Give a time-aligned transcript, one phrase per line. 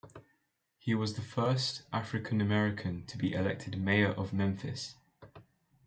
[0.79, 4.95] He was the first African American to be elected mayor of Memphis.